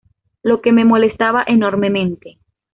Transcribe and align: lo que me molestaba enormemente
lo 0.41 0.61
que 0.61 0.71
me 0.71 0.83
molestaba 0.83 1.43
enormemente 1.45 2.39